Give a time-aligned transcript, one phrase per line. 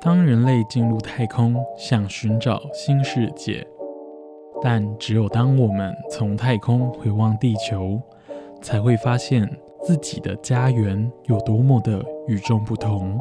[0.00, 3.64] 当人类进入太空，想寻找新世界，
[4.60, 8.00] 但只有当我们从太空回望地球，
[8.60, 9.48] 才会发现
[9.82, 13.20] 自己的家园有多么的与众不同。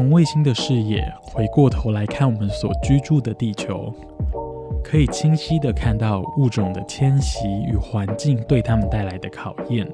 [0.00, 3.92] 从卫星的视野回过头来看我们所居住的地球，
[4.82, 9.86] 可以清晰地看到物种的迁徙与环境对它们带来的考验。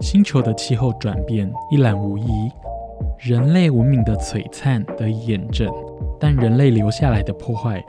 [0.00, 2.50] 星球的气候转变一览无遗，
[3.20, 5.72] 人类文明的璀璨得以验证，
[6.18, 7.80] 但人类留下来的破坏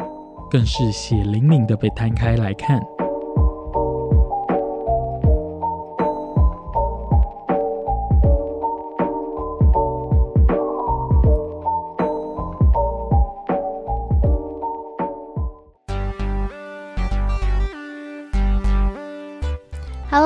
[0.52, 2.80] 更是血淋淋地被摊开来看。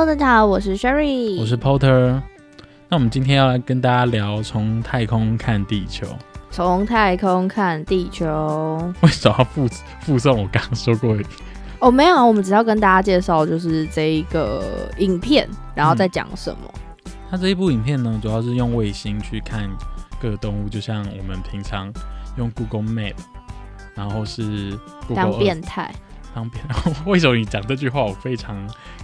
[0.06, 2.22] Hello，大家好，我是 Sherry，我是 Porter。
[2.88, 6.06] 那我们今天要来跟大家聊从太空看地球。
[6.52, 9.67] 从太空看地球，为什么要附
[10.02, 11.23] 附送我刚刚说过的？
[11.80, 16.72] 哦，没有啊，我们只要跟大家介绍就是这一个影片，然后再讲什么。
[17.31, 19.68] 它这一部影片呢，主要是用卫星去看
[20.22, 21.91] 各个动物，就像我们平常
[22.38, 23.16] 用 Google Map，
[23.96, 24.78] 然后是
[25.08, 25.91] Google 当变态。
[26.35, 26.62] 方便，
[27.06, 28.56] 为什么你讲这句话，我非常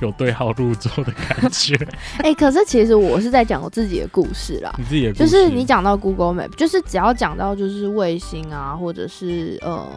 [0.01, 1.73] 有对号入座的感觉？
[2.21, 4.73] 哎，可是其实我是在讲我自己的故事啦。
[4.77, 9.87] 你自己的就是你讲到 Google Map，就是只要讲到就是卫星啊，或者是呃，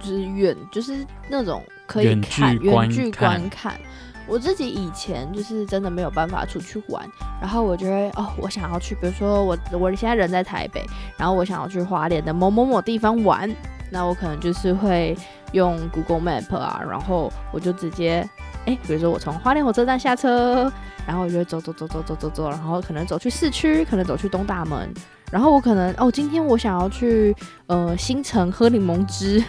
[0.00, 3.80] 就是远，就是那种可以看远距观看。
[4.26, 7.08] 我自己以前就是真的没有办法出去玩，
[7.40, 10.84] 然后我觉得哦，我想要去，比如说我我现在人在台北，
[11.16, 13.48] 然后我想要去华联的某某某地方玩，
[13.90, 15.16] 那我可能就是会。
[15.52, 18.28] 用 Google Map 啊，然后我就直接，
[18.66, 20.70] 哎，比如说我从花莲火车站下车，
[21.06, 24.92] 然后我就走走走走走走走，然后可能走去市区，可能走去东大门，
[25.30, 27.34] 然后我可能哦，今天我想要去
[27.66, 29.42] 呃新城喝柠檬汁，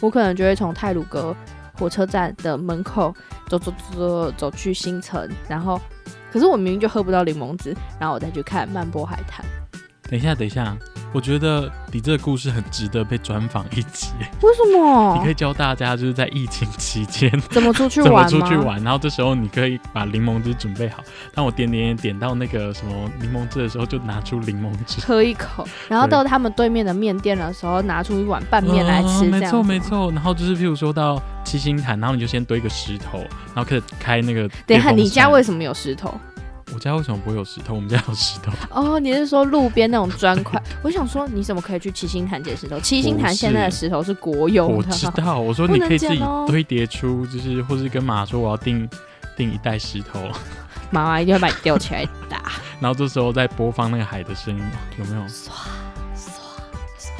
[0.00, 1.34] 我可能就会从泰鲁阁
[1.78, 3.14] 火车站的门口
[3.48, 5.80] 走走走走去新城，然后
[6.32, 9.44] 可是我明明就喝不到柠檬汁，然后我再去看漫波海滩。
[10.08, 10.76] 等一下，等一下。
[11.12, 14.08] 我觉得你这个故事很值得被专访一集。
[14.42, 15.16] 为什么？
[15.16, 18.82] 你可以教大家就是在疫情期间怎么出去玩怎么出去玩？
[18.82, 21.02] 然后这时候你可以把柠檬汁准备好。
[21.34, 25.66] 当我点点点到那个什么柠檬汁的时候，就拿出柠檬汁喝一口。
[25.88, 29.24] 然后到他们对面的面店的时候，拿出一碗拌面来吃。
[29.24, 30.10] 没错没错。
[30.12, 33.18] 然后就是譬如说到七星潭，然后你就先堆个石头，
[33.54, 34.46] 然后开始开那个。
[34.66, 36.18] 等一下，你家为什么有石头？
[36.74, 37.74] 我家为什么不会有石头？
[37.74, 38.52] 我们家有石头。
[38.70, 40.62] 哦，你是说路边那种砖块？
[40.82, 42.78] 我想说，你怎么可以去七星潭捡石头？
[42.80, 44.74] 七星潭现在的石头是国有的。
[44.74, 48.88] 我知道，我说你可以自己堆叠出，就是或是跟马说我要订
[49.36, 50.20] 订一袋石头，
[50.90, 52.52] 妈妈一定会把你吊起来打。
[52.80, 54.62] 然后这时候再播放那个海的声音，
[54.98, 55.22] 有没有？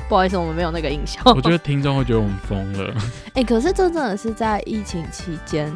[0.09, 1.23] 不好意思，我们没有那个印象。
[1.27, 2.95] 我觉得听众会觉得我们疯了。
[3.35, 5.71] 哎， 可是这真的是在疫情期间。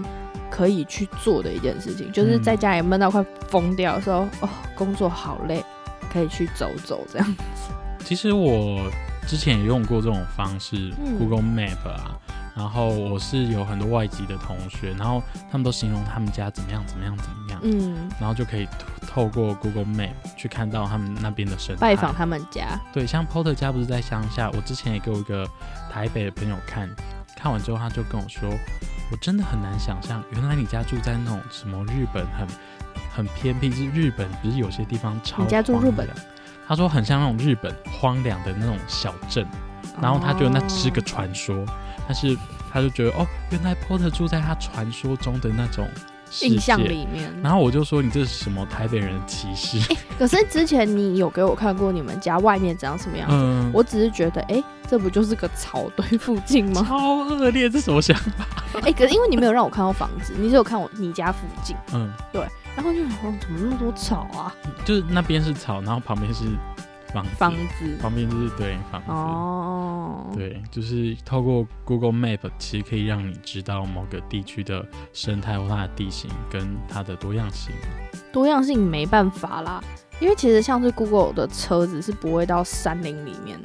[0.54, 5.64] 可以去做的一件事情，就是在家里闷到快疯掉的时候，哦，工作好累，
[6.12, 7.72] 可以去走走这样子。
[8.04, 8.90] 其实我
[9.26, 12.18] 之前也用过这种方式，Google Map 啊，
[12.54, 18.68] 然后我是有很多外籍的同学，然后他们都形容他们家怎么样怎么样怎么样，嗯，然后就可以
[19.08, 22.78] 透过 Google Map 去看到他们那边的生态，拜访他们家。
[22.92, 25.48] 对，像 Porter 家不是在乡下，我之前也给我一个
[25.90, 26.90] 台北的朋友看，
[27.36, 28.50] 看完之后他就跟我说。
[29.12, 32.48] 我真的很难想象，原来你家住在那种什么日本很
[33.14, 35.42] 很偏僻，是日本不是有些地方超。
[35.42, 36.08] 你家住日本？
[36.66, 39.46] 他说很像那种日本荒凉的那种小镇，
[40.00, 41.62] 然后他觉得那只是个传说，
[42.08, 42.34] 但是
[42.72, 45.86] 他就觉得哦，原来 Porter 住在他传说中的那种
[46.40, 47.32] 印象里面。
[47.42, 49.78] 然后我就说你这是什么台北人的歧视？
[50.18, 53.70] 可是之前你有给我看过你们家外面长什么样子？
[53.72, 56.84] 我只是觉得，哎，这不就是个草堆附近吗？
[56.86, 58.46] 超恶劣，这什么想法？
[58.82, 61.76] 哎，可是因为你没有让我看到房子，你只有看我你家附近。
[61.92, 62.46] 嗯，对。
[62.74, 64.54] 然后就想，怎么那么多草啊？
[64.84, 66.44] 就是那边是草，然后旁边是。
[67.12, 69.91] 房房子旁边就是对房子哦，
[70.34, 77.74] 对，就是透过 Google Map，其实可以让你知道某个地区的生态或它的地形跟它的多样性。
[78.32, 79.82] 多样性没办法啦，
[80.20, 83.58] 因为其实像是 Google 的车子是不会到山林里面，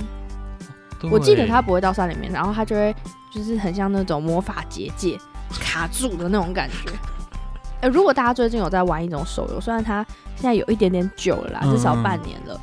[1.11, 2.93] 我记得它不会到山里面，然后它就会
[3.33, 5.17] 就是很像那种魔法结界
[5.51, 6.91] 卡住的那种感觉。
[7.79, 10.05] 哎，如果大家最近有在玩一种手游，虽然它
[10.35, 12.59] 现在有一点点久了啦，至少半年了。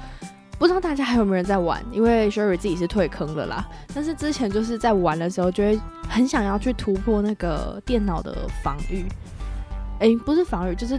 [0.65, 1.85] 不知道大家还有没有人在玩？
[1.93, 3.69] 因为 Sherry 自己是退坑了啦。
[3.95, 5.79] 但是之前就是在玩的时候，就会
[6.09, 9.05] 很想要去突破那个电脑的防御。
[10.01, 10.99] 哎，不是防御，就是。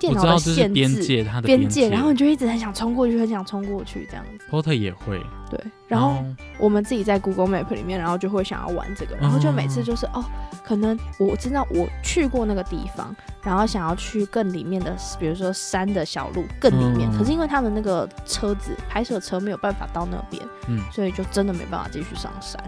[0.00, 4.44] 电脑的限制，边界，它的边界，然后你就一直很想冲过去，很想冲过去这样子。
[4.50, 5.60] Porter 也会，对。
[5.88, 6.24] 然后
[6.58, 10.24] 我们自己在 Google Map 里面，然后就会想要玩这个，然后就每次就是哦，
[10.64, 22.62] 可能我知道我去过那个地方，然后想要去更里面的，比如说山的小路更里面，可是因为他们那个车子拍摄车没有办法到那边，嗯，所以就真的没办法继续上山。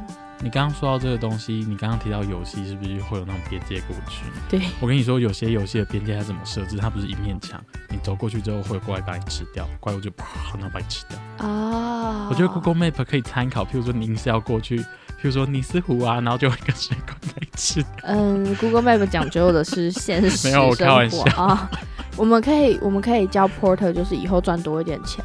[0.44, 4.24] 你刚刚说到这个东西，你刚刚提到游戏是不是会有那种边界过去？
[4.48, 6.76] 对，我跟你说，有些游戏的边界它怎么设置？
[6.76, 11.46] 它不是一面墙，你走过去之后会过来把你吃掉，怪物就啪，然后把你吃掉。
[11.46, 14.84] 啊，我觉得 Google Map 可以参考，譬如说您是要过去，譬
[15.22, 17.84] 如说尼斯湖啊，然后就会跟水怪把你吃。
[18.02, 21.70] 嗯，Google Map 讲究的是现实， 没有我开玩笑啊。
[22.16, 25.24] 我们可以，我们可以教 Porter，就是以后赚多一点钱，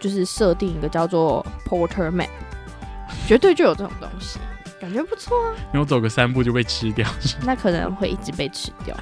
[0.00, 2.28] 就是设定一个叫做 Porter Map，
[3.26, 4.38] 绝对就有这种东西。
[4.80, 5.54] 感觉不错啊！
[5.68, 7.06] 因为我走个三步就被吃掉，
[7.44, 8.96] 那可能会一直被吃掉。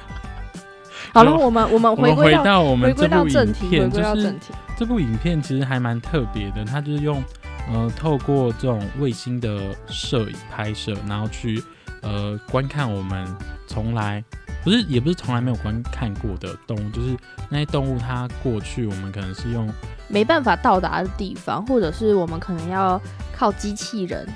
[1.13, 7.23] 好了，我们我们回归到我们回归到正题，回归到正题这部影片其实还蛮特别的，它就是用
[7.71, 11.63] 呃透过这种卫星的摄影拍摄，然后去
[12.01, 13.27] 呃观看我们
[13.67, 14.23] 从来
[14.63, 17.15] 不是也不是从来没有观看过的动物，就是
[17.49, 19.71] 那些动物它过去我们可能是用
[20.07, 24.27] 没办法到达的地方，或者是我们可能要靠机器人。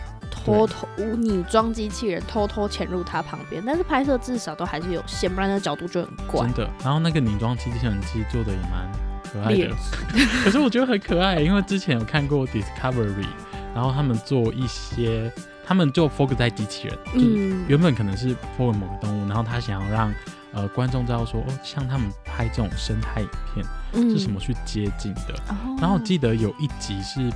[0.44, 0.88] 偷偷
[1.19, 6.42] 拟装机器人偷偷潜入它旁边，但是拍摄至少都还是有限，不然那角度就很怪。
[6.48, 8.89] 真的，然后那个拟装机器人其实做的也蛮
[9.31, 9.69] 可爱的，
[10.44, 13.25] 可是我觉得很可爱，因为之前有看过 Discovery，
[13.74, 15.31] 然后他们做一些，
[15.66, 20.13] 他们就 focus 在机器人，嗯，原本可能是 focus 某个动物，然后他想要让
[20.54, 25.36] 呃观众知道说，哦，像他们拍这种生态影片是什么去接近的，
[25.80, 27.31] 然后我记得有一集是。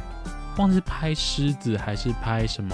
[0.57, 2.73] 忘记是拍狮子还是拍什么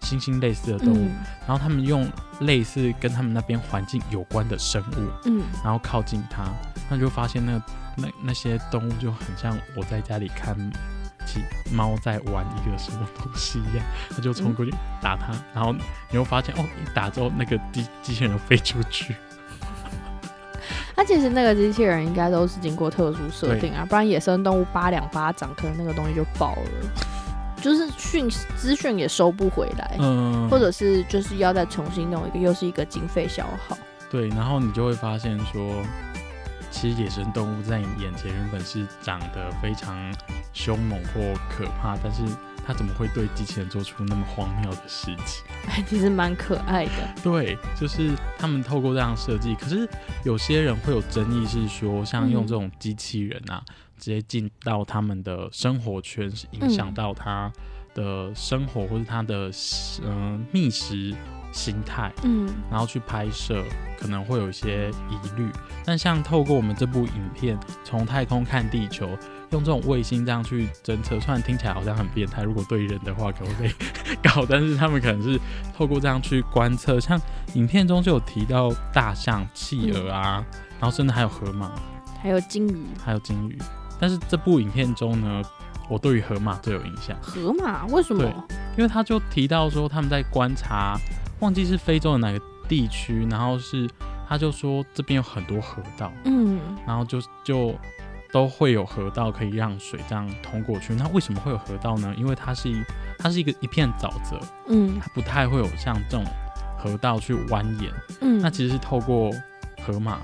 [0.00, 1.10] 猩猩类似的动物，
[1.44, 2.08] 然后他们用
[2.42, 6.44] 类似跟他们那边环境有关的生物，嗯，然后靠近它，
[6.88, 7.60] 那就发现那
[7.96, 10.54] 那那些动物就很像我在家里看
[11.26, 11.40] 起
[11.72, 14.70] 猫在玩一个什么东西一样，它就冲过去
[15.00, 15.72] 打它，然后
[16.10, 19.14] 你会发现哦，一打之后那个机机器人就飞出去。
[20.94, 26.62] 它其实那个机器人应该都是经过特殊设定啊，不然野生动物扒两巴掌，可能那个东西就爆了。
[27.60, 33.76] 就是讯资讯也收不回来，嗯，或者是就是要再重新弄一个，又是一个经费消耗。
[34.10, 35.82] 对，然后你就会发现说，
[36.78, 39.96] 其实野生动物在你眼前原本是长得非常
[40.52, 42.20] 凶猛或可怕，但是
[42.66, 45.42] 它怎么会对机器人做出那么荒谬的事情？
[45.88, 47.14] 其实蛮可爱的。
[47.22, 49.88] 对，就是他们透过这样设计，可是
[50.22, 53.64] 有些人会有争议，是说像用这种机器人啊。
[53.98, 57.50] 直接进到他们的生活圈，是影响到他
[57.94, 59.50] 的生活或者他的
[60.04, 61.14] 嗯觅食
[61.56, 63.64] 心态，嗯，然后去拍摄
[63.98, 65.50] 可能会有一些疑虑。
[65.84, 69.08] 但像透过我们这部影片，从太空看地球，
[69.50, 73.74] 用这种卫星这样去侦测，虽然听起来好像很变态，如果对人的话可能会被
[74.22, 75.40] 搞，但是他们可能是
[75.74, 77.18] 透过这样去观测，像
[77.54, 80.44] 影片中就有提到大象、企鹅啊，
[80.78, 81.72] 然后甚至还有河马，
[82.22, 83.58] 还有鲸鱼，还有鲸鱼。
[83.98, 85.42] 但是这部影片中呢，
[85.88, 87.16] 我对于河马最有印象。
[87.22, 88.30] 河马为什么？
[88.76, 90.98] 因为他就提到说他们在观察，
[91.40, 93.88] 忘记是非洲的哪个地区，然后是
[94.28, 97.74] 他就说这边有很多河道，嗯，然后就就
[98.32, 100.94] 都会有河道可以让水这样通过去。
[100.94, 102.14] 那为什么会有河道呢？
[102.16, 102.72] 因为它是
[103.18, 106.24] 它是一个一片沼泽，嗯，它不太会有像这种
[106.78, 107.90] 河道去蜿蜒，
[108.20, 109.30] 嗯，那其实是透过
[109.84, 110.18] 河马，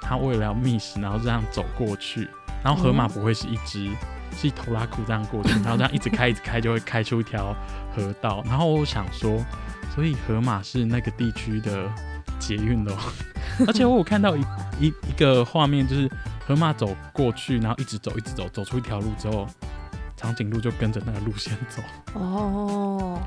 [0.00, 2.28] 它为了要觅食，然后这样走过去。
[2.62, 3.90] 然后河马不会是一只，
[4.32, 7.54] 是一头拉裤这样过去，然后这样一直开一直开，就会开出一条
[7.94, 8.42] 河道。
[8.46, 9.44] 然后我想说，
[9.94, 11.90] 所以河马是那个地区的
[12.38, 12.96] 捷运咯。
[13.66, 14.40] 而且我有看到一
[14.80, 16.10] 一一个画面，就是
[16.46, 19.46] 河马走过去，然后一直走，一直走，走出一条路之后，
[20.24, 21.82] 长颈鹿就跟着那个路线走。
[22.14, 23.20] 哦，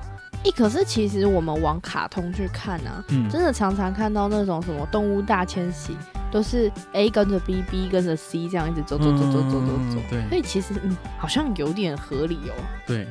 [0.44, 5.96] 一可是其实我们往卡通去看啊，嗯，真的常常看到那种什么动物大迁徙，
[6.32, 10.02] 都是 A 跟着 B，B 跟着 C 这样一直走走走走走走走。
[10.10, 12.54] 对，所以其实嗯，好像有点合理哦。
[12.88, 13.08] 对。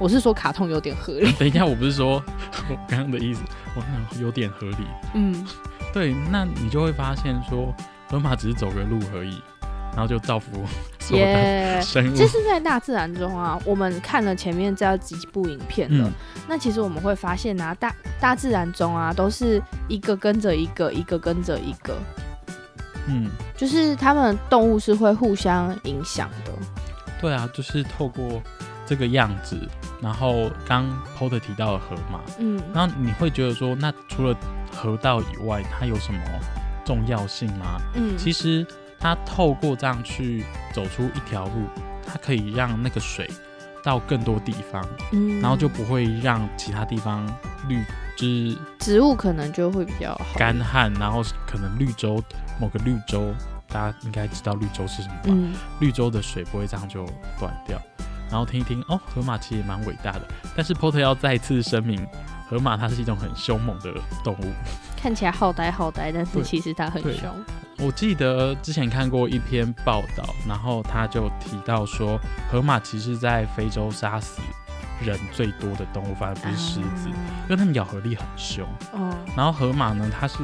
[0.00, 1.30] 我是说卡通有点合理。
[1.38, 2.14] 等一下，我不是说
[2.68, 3.42] 我刚刚的意思，
[3.76, 4.86] 我想有点合理。
[5.14, 5.46] 嗯，
[5.92, 7.72] 对，那你就会发现说，
[8.08, 9.40] 河马只是走个路而已，
[9.92, 10.64] 然后就造福
[11.10, 12.14] 所有的生物。
[12.14, 16.10] 其实，在大自然中啊，我们看了前面这几部影片了，
[16.48, 21.96] 那其实我们会发现啊，大大自然中啊，都是一个跟着一个，一个跟着一个。
[23.06, 26.52] 嗯，就是他们动物是会互相影响的。
[27.20, 28.40] 对啊，就是透过
[28.86, 29.56] 这个样子。
[30.00, 30.88] 然后刚
[31.18, 34.34] Porter 提到了河马，嗯，然后你会觉得说，那除了
[34.74, 36.18] 河道以外，它有什么
[36.86, 37.78] 重要性吗？
[37.94, 38.66] 嗯，其实
[39.00, 41.64] 它透过这样去走出一条路，
[42.06, 43.28] 它可以让那个水
[43.82, 47.26] 到更多地方，嗯，然后就不会让其他地方
[47.66, 47.82] 绿
[48.16, 52.22] 植植物可能就会比较好干旱，然后可能绿洲
[52.60, 53.32] 某个绿洲，
[53.68, 55.22] 大家应该知道绿洲是什么吧？
[55.28, 57.06] 嗯，绿洲的水不会这样就
[57.38, 57.80] 断掉。
[58.28, 60.22] 然后听一听哦，河马其实也蛮伟大的，
[60.54, 62.06] 但是 Porter 要再次声明，
[62.48, 63.92] 河马它是一种很凶猛的
[64.22, 64.52] 动物，
[64.96, 67.34] 看起来好呆好呆，但是其实它很凶。
[67.80, 72.18] 我记得之前看过一篇报道，然后他就提到说，
[72.50, 74.40] 河马其实在非洲杀死
[75.02, 78.66] 人最多的动物，反而不是狮子，因为它们咬合力很凶。
[78.92, 79.16] 哦。
[79.36, 80.38] 然后河马呢，它是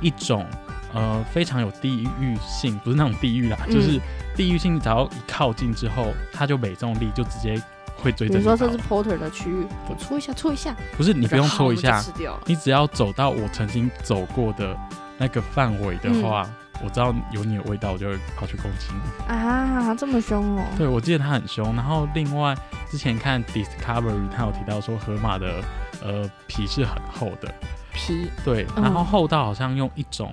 [0.00, 0.46] 一种
[0.92, 4.00] 呃非常有地域性，不是那种地域啦，就是。
[4.36, 7.58] 地域性只要一靠近之后，它就没重力，就直接
[7.96, 8.44] 会追着你。
[8.44, 10.76] 说这是 Porter 的区域，我搓一下，搓一下。
[10.94, 12.04] 不是你不用戳一下，
[12.44, 14.76] 你只要走到我曾经走过的
[15.16, 16.46] 那个范围的话，
[16.84, 19.32] 我知道有你的味道，我就会跑去攻击你。
[19.32, 20.64] 啊，这么凶哦！
[20.76, 21.74] 对，我记得他很凶。
[21.74, 22.56] 然后另外
[22.90, 25.62] 之前看 Discovery，他有提到说河马的
[26.02, 27.52] 呃皮是很厚的
[27.92, 30.32] 皮，对，然后厚到好像用一种。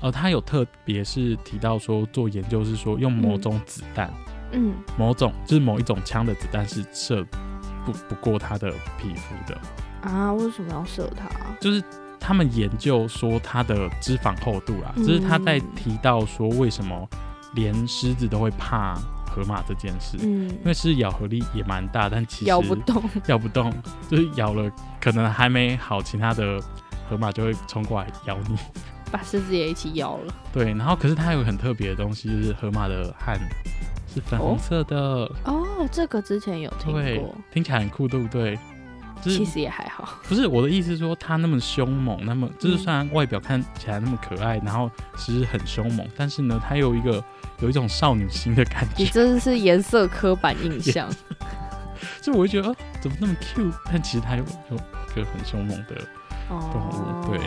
[0.00, 4.12] 呃，他有特别是提到说做研究是说用某种子弹，
[4.52, 7.24] 嗯，某种就是某一种枪的子弹是射
[7.86, 9.58] 不不过他的皮肤的
[10.02, 10.30] 啊？
[10.34, 11.26] 为什么要射他？
[11.58, 11.82] 就是
[12.26, 17.06] 他们研究说它的脂肪厚度啦，就是他在提到说为什么
[17.52, 18.94] 连狮子都会怕
[19.26, 23.70] 河马这件事，嗯，因为狮子咬合力也蛮大，但其实咬不动，咬不动，
[24.08, 26.58] 就是咬了可能还没好，其他的
[27.10, 28.56] 河马就会冲过来咬你。
[29.12, 30.34] 把狮子也一起咬了。
[30.50, 33.38] 对，然后可是它有很特别的东西，就是河马的汗
[34.12, 35.30] 是粉红色的。
[35.44, 38.58] 哦，这个之前有听过，听起来很酷，对不对？
[39.30, 40.18] 其实也还好。
[40.28, 47.22] 不是我的意思，是说他那么凶猛，那么就是虽然外表看起来那么可爱，然后其实很凶猛，但是呢，他有一个
[47.60, 48.94] 有一种少女心的感觉。
[48.98, 51.08] 你真的是颜色刻板印象。
[52.20, 53.70] 就我会觉得，怎么那么 Q？
[53.86, 55.94] 但其实他有有一个很凶猛的
[56.48, 57.38] 动物，对。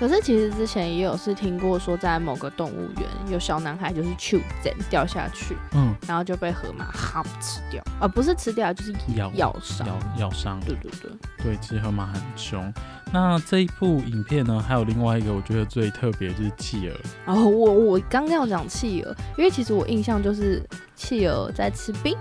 [0.00, 10.58] 可是其实之前也有是听过说，在某个动物园有小男孩就是去捡掉下去，嗯，然后就被河马哈吃掉，而不是吃掉就是咬咬伤，咬咬伤。
[10.60, 11.10] 对对对，
[11.44, 12.72] 对，其实河马很凶。
[13.12, 16.96] 那这一部影片呢，还有另外一个我觉得最特别就是企鹅。
[17.26, 20.62] 哦，我我刚要讲企鹅，因为其实我印象就是
[20.96, 22.16] 企鹅在吃冰。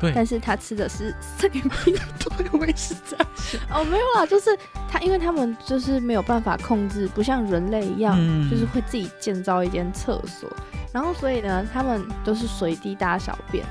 [0.00, 3.26] 对，但是他吃的是碎冰，对，我也是这样
[3.70, 4.56] 哦，没有啦，就是
[4.90, 8.16] 他，因为他们就是没有办法控制，不像人类一样，
[8.48, 10.48] 就是会自己建造一间厕所，
[10.90, 13.62] 然后所以呢，他们都是随地大小便。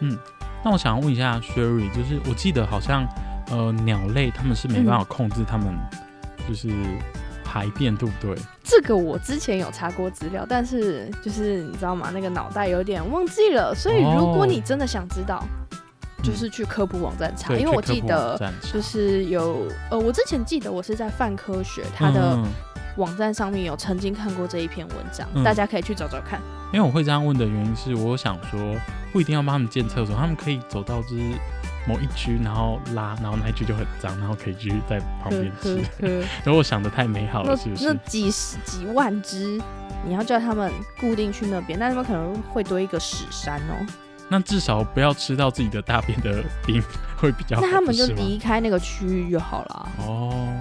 [0.00, 0.18] 嗯，
[0.64, 3.06] 那我想问一下 Sherry，就是我记得好像
[3.50, 5.72] 呃鸟类他们是没办法控制他们
[6.48, 6.68] 就是
[7.44, 8.36] 排便，对不对？
[8.64, 12.10] 这个我之前有查过资料，但是就是你知道吗？
[12.12, 15.46] 那个脑袋有点忘记了，所以如果你真的想知道。
[16.26, 18.38] 就是去科普网站查，因为我记得
[18.72, 22.38] 就是有呃，我之前记得我是在泛科学它的
[22.96, 26.40] 网站上面有曾经看过这一篇文章，大家可以去找找看。
[26.72, 28.58] 因为我会这样问的原因是，我想说
[29.12, 31.22] 不一定要帮他们建厕所，他们可以走到就是
[31.86, 35.80] 某一区，然后拉，然后那一区就很脏，然后可以继续在旁边吃。
[36.44, 37.86] 然后我想的太美好了，是不是？
[37.86, 39.60] 那几十几万只，
[40.04, 43.86] 你要叫他们固定去那边，那他们可能会堆一个屎山哦。
[44.28, 46.82] 那至少不要吃到自己的大便的冰
[47.16, 47.60] 会比较。
[47.60, 49.88] 那他们就离开那个区域就好了。
[49.98, 50.54] 哦，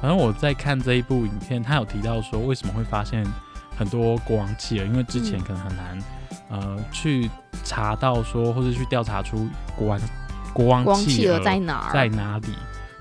[0.00, 3.24] 反正我在看这一部影片，他有提到说为什么会发现
[3.76, 5.98] 很多国王企鹅，因为之前可能很难
[6.48, 7.30] 呃去
[7.64, 10.00] 查到说或者去调查出国王
[10.52, 12.48] 国王企鹅在哪在哪里。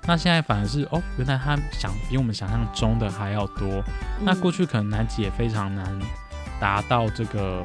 [0.08, 3.84] 那现在反而是哦，原来他想比我们想象中的还要多。
[4.20, 6.00] 那过去可能南极也非常难
[6.60, 7.64] 达到这个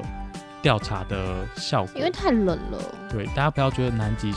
[0.62, 2.78] 调查的效果，因为太冷了。
[3.10, 4.32] 对，大家不要觉得南极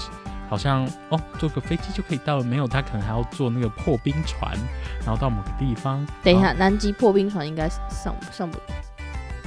[0.49, 4.57] 好像哦，坐个飞机就可以到了，没有，他可能还要坐那个破冰船，
[5.05, 6.05] 然后到某个地方。
[6.23, 8.57] 等一下，南极破冰船应该上上不？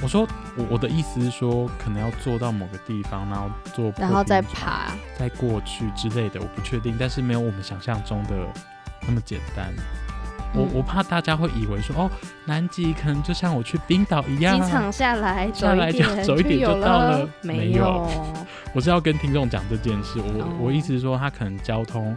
[0.01, 0.27] 我说
[0.57, 6.97] 我我的意思是说，可能要坐到某个地方，然后坐，然后再爬，再过去之类的，我不确定。
[6.99, 8.35] 但是没有我们想象中的
[9.07, 9.73] 那么简单。
[10.53, 12.11] 我我怕大家会以为说，哦，
[12.45, 17.29] 南极可能就像我去冰岛一样，机场下来下来就走一点就到了。
[17.41, 18.07] 没有，
[18.73, 20.19] 我是要跟听众讲这件事。
[20.19, 22.15] 我我意思是说，他可能交通。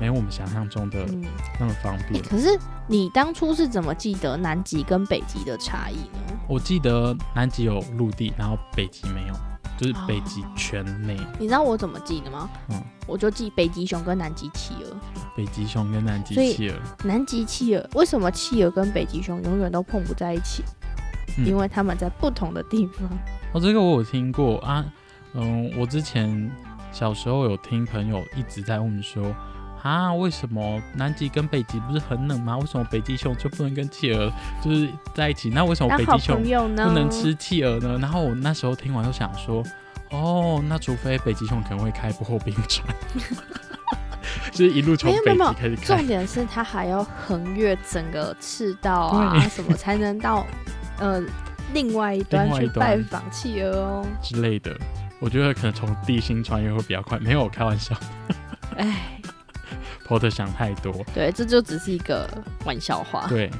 [0.00, 1.04] 没有我们想象中的
[1.58, 2.22] 那么方便。
[2.22, 6.38] 可是你当初是怎么记得南极跟北极的差异呢？
[6.46, 9.34] 我记得南极有陆地，然后北极没有，
[9.78, 11.16] 就是北极圈内。
[11.38, 12.50] 你知道我怎么记的吗？
[12.68, 14.96] 嗯，我就记北极熊跟南极企鹅。
[15.36, 16.76] 北极熊跟南极企鹅。
[17.04, 20.64] 南极企鹅为什么企鹅跟北极熊永远都碰不在一起？
[21.46, 23.08] 因为他们在不同的地方。
[23.52, 24.84] 哦，这个我有听过啊。
[25.34, 26.50] 嗯，我之前
[26.90, 29.34] 小时候有听朋友一直在问说。
[29.82, 32.58] 啊，为什么南极跟北极不是很冷吗？
[32.58, 34.30] 为什么北极熊就不能跟企鹅
[34.62, 35.48] 就是在一起？
[35.48, 37.98] 那为什么北极熊不能吃企鹅呢？
[37.98, 39.64] 然后我那时候听完就想说，
[40.10, 42.86] 哦，那除非北极熊可能会开破冰船，
[44.52, 45.96] 就是一路从北极开始开。
[45.96, 50.44] 重点是它还要横越整个赤道啊什么，才能到
[50.98, 51.22] 呃
[51.72, 54.76] 另外一端去拜访企鹅哦之类的。
[55.18, 57.96] 我觉得可能从地心穿越会比较快，没有我开玩笑。
[58.76, 59.17] 哎。
[60.08, 62.26] 或者想太多，对，这就只是一个
[62.64, 63.26] 玩笑话。
[63.28, 63.50] 对，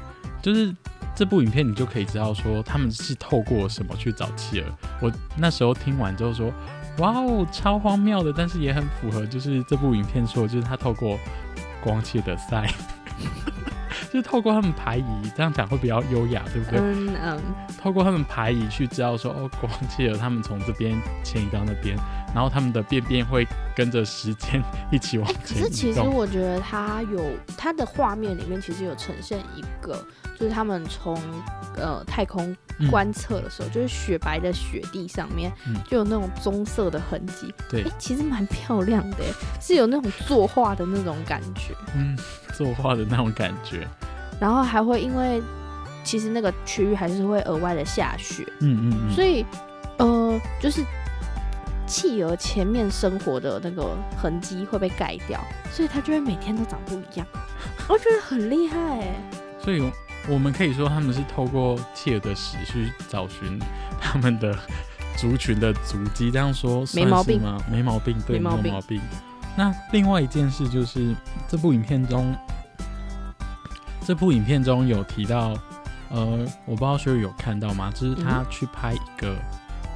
[0.41, 0.75] 就是
[1.15, 4.65] 这部影片，你就可以知道说他们是透过什么去找妻儿。
[4.99, 6.51] 我那时候听完之后说，
[6.97, 11.19] 哇哦，超荒谬的，但是也很符合，就是这部影片说，就是他透过
[11.83, 12.67] 光切的 赛。
[14.11, 16.79] 就是透过他们排遗，这样讲会比较优雅，对不对？
[16.79, 17.41] 嗯嗯。
[17.79, 21.95] 透过他们排遗去知道说，哦，光企鹅他们从这边迁移到那边，
[22.33, 24.61] 然后他们的便便会跟着时间
[24.91, 30.03] 一起往前可是其实我觉得它有它的画面里面其实有呈现一个，
[30.37, 31.15] 就是他们从
[31.77, 32.55] 呃太空
[32.89, 35.51] 观测的时候，就是雪白的雪地上面
[35.87, 37.53] 就有那种棕色的痕迹。
[37.69, 39.17] 对，其实蛮漂亮的，
[39.61, 41.75] 是有那种作画的那种感觉。
[41.95, 42.17] 嗯。
[42.59, 43.87] 作画的那种感觉，
[44.39, 45.41] 然后还会因为
[46.03, 49.45] 其实那个区域还是会额外的下雪，嗯嗯，所以
[49.97, 50.83] 呃，就是
[51.85, 55.39] 企鹅前面生活的那个痕迹会被盖掉，
[55.71, 57.27] 所以它就会每天都长不一样，
[57.87, 59.13] 我觉得很厉害哎。
[59.61, 59.91] 所以
[60.29, 63.59] 我们可以说他们是透过企鹅的屎去找寻
[63.99, 64.57] 他们的
[65.17, 67.57] 族群的足迹，这样说没毛病吗？
[67.69, 69.01] 没毛病，对，没毛病。
[69.57, 71.13] 那另外一件事就是
[71.49, 72.33] 这部影片中，
[74.09, 75.53] 这部影片中有提到，
[76.09, 77.91] 呃，我不知道学友有看到吗？
[77.93, 79.35] 就是他去拍一个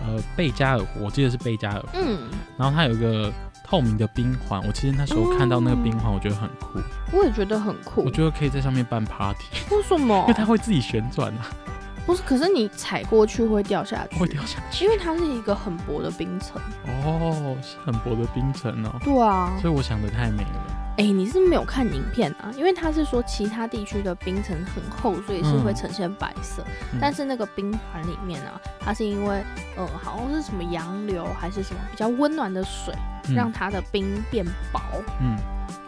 [0.06, 6.80] 呃贝加尔湖，我记得是贝加尔湖，嗯，然后他有一个透明的冰环，我其实那时候看到那个冰环，我觉得很酷，
[7.12, 10.15] 我也觉得很酷，我觉得可以在上面办 party，为什么？
[10.19, 11.49] 因为它会自己旋转啊。
[12.06, 16.62] 不是，可是你踩过去会掉下去，会掉下去，因为它是一个很薄的冰层。
[16.86, 18.93] 哦，是很薄的冰层哦。
[19.04, 20.83] 对啊，所以我想的太美了。
[20.98, 22.52] 哎，你是没有看影片啊？
[22.56, 26.64] 因为他是说其他地区的冰层很厚，所以是会呈现白色。
[27.02, 29.44] 但是那个冰环里面啊，它是因为
[29.76, 32.94] 呃，好像是什么洋流还是什么比较温暖的水，
[33.36, 34.80] 让它的冰变薄。
[35.20, 35.36] 嗯，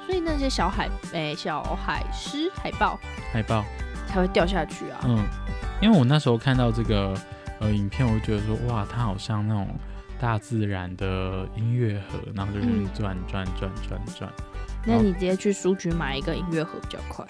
[0.07, 2.99] 所以那些小海哎，小海狮、海豹、
[3.31, 3.63] 海豹
[4.07, 5.01] 才会掉下去啊。
[5.03, 5.23] 嗯。
[5.81, 7.13] 因为我那时候看到这个
[7.59, 9.67] 呃影片，我就觉得说哇，它好像那种
[10.19, 12.59] 大自然的音乐盒，然后就
[12.93, 14.33] 转转转转转。
[14.85, 17.25] 那你直接去书局买一个音乐盒比较快。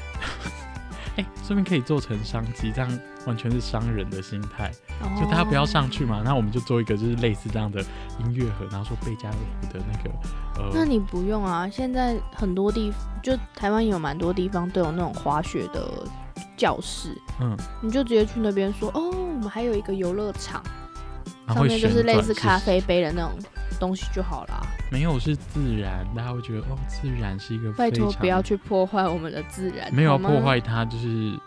[1.18, 4.72] 哎，顺便可以做成商机，这样完全是商人的心态，
[5.18, 7.82] 就大家不要上去嘛，那我们就做一个就是类似这样的
[8.20, 10.10] 音乐盒，然后说贝加尔湖的那个
[10.62, 10.72] 呃。
[10.74, 12.91] 那你不用啊，现在很多地
[13.24, 16.06] 就台湾有蛮多地方都有那种滑雪的。
[16.58, 17.10] 教室，
[17.41, 20.63] 嗯，你就直接去那边说，哦，我们还有一个游乐场，
[21.48, 23.32] 上面就是类似咖啡杯的那种
[23.80, 24.68] 东西就好了。
[24.92, 27.72] 没有是自然，大家会觉得哦，自然是一个。
[27.74, 29.94] 拜托不要去破坏我们的自然。
[29.94, 31.40] 没有破坏它，就是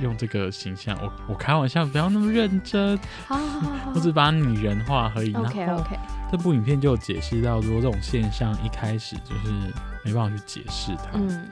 [0.00, 0.98] 用这个形象。
[1.02, 2.98] 我我开玩笑，不要那么认真。
[3.26, 5.34] 好好好，我只把拟人化而已。
[5.34, 5.96] OK OK。
[6.30, 9.52] 这部影片就有解释到，说这种现象一开始就是
[10.04, 11.10] 没办法去解释它。
[11.14, 11.48] 嗯。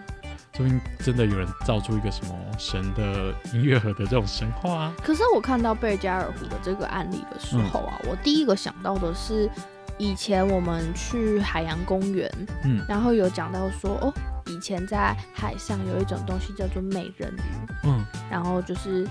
[0.55, 4.93] 说明真的有人造出一个什么神的音乐盒的这种神话。
[5.03, 9.51] 可是我看到贝加尔湖的这个案例的时候啊，我第一个想到的是
[10.03, 12.29] 以前我们去海洋公园，
[12.65, 14.13] 嗯，然后有讲到说哦，
[14.47, 17.41] 以前在海上有一种东西叫做美人鱼，
[17.85, 19.07] 嗯，然后就是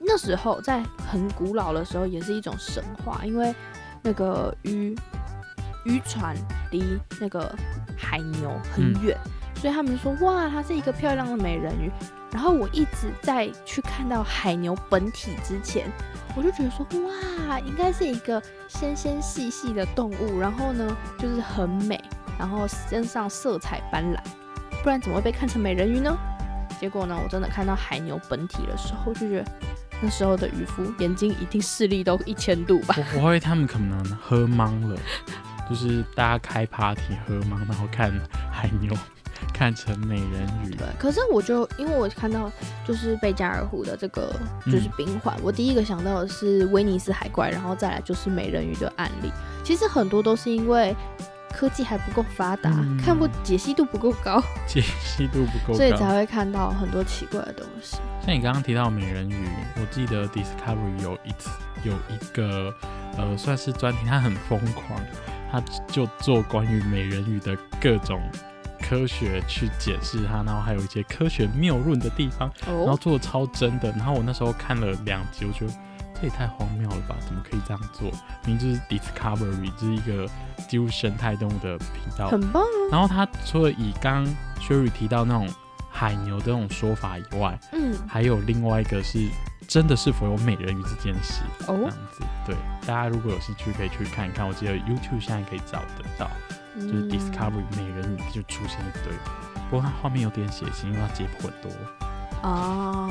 [0.00, 3.54] 那时候在很古老的时候也是一种神话，因为
[4.02, 4.96] 那个渔
[5.84, 6.34] 渔船
[6.72, 7.54] 离那个
[7.96, 9.16] 海牛很远，
[9.62, 11.88] 所以他们说哇，它是一个漂亮的美人鱼。
[12.32, 15.86] 然后我一直在去看到海牛本体之前，
[16.34, 22.02] 我就觉得说哇，应该是一个纤纤细细的动物，然后呢就是很美，
[22.36, 24.18] 然后身上色彩斑斓。
[24.82, 26.12] 不然怎么会被看成美人鱼呢？
[26.80, 29.44] 结果呢，我真的看到海牛本体的时候，就觉得
[30.00, 32.96] 那时候的渔夫眼睛一定视力都一千度吧。
[33.14, 34.98] 我我会他们可能喝懵了，
[35.70, 38.10] 就是大家开 party 喝懵，然后看
[38.50, 38.92] 海牛
[39.52, 40.70] 看成美人鱼。
[40.74, 42.50] 对，可是我就因为我看到
[42.86, 44.34] 就是贝加尔湖的这个
[44.66, 49.30] 就是冰环，我第一个想到的是威尼斯海怪，然后再来就是美人鱼的案例。
[49.64, 50.94] 其实很多都是因为。
[51.54, 52.70] 科技还不够发达，
[53.04, 57.98] 看不解析度不够高，解析度不够，所以才会看到很多奇怪的东西。
[58.24, 61.50] 像你刚刚提到美人鱼，我记得 Discovery 有一次
[61.84, 62.74] 有一个
[63.18, 64.98] 呃算是专题，它很疯狂，
[65.52, 68.22] 它就做关于美人鱼的各种
[68.92, 73.90] 科学去解释它，然后还有一些科学谬论的地方，然后做的超真的。
[73.92, 75.72] 然后我那时候看了两集，我觉得。
[76.14, 77.16] 这也太荒谬了吧！
[77.26, 78.08] 怎么可以这样做？
[78.46, 80.30] 名字是 Discovery，这是一个
[80.68, 82.62] 几乎生态动物的频道，很棒。
[82.92, 84.24] 然后它除了以刚
[84.60, 85.48] Sherry 提到那种
[85.90, 89.18] 海牛的那种说法以外，嗯，还有另外一个是
[89.66, 92.22] 真的是否有美人鱼这件事，这样子。
[92.46, 92.54] 对，
[92.86, 94.46] 大家如果有兴趣可以去看一看。
[94.46, 96.30] 我记得 YouTube 现在可以找得到，
[96.76, 99.12] 就是 Discovery 美人鱼就出现一堆，
[99.70, 101.70] 不过它画面有点血腥，因为它解剖很多。
[102.42, 103.10] 哦。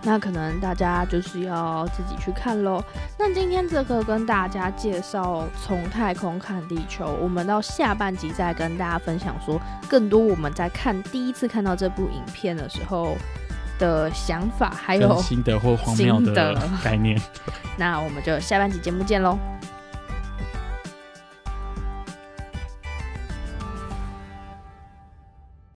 [0.00, 2.82] 那可能大家就是要自己去看喽。
[3.18, 13.16] 那今天这个跟大家介绍从太空看地球，我们到下半集再跟大家分享说更多我们在看第一次看到这部影片的时候
[13.76, 17.20] 的想法，还有新的或荒谬的概念。
[17.76, 19.36] 那我们就下半集节目见喽。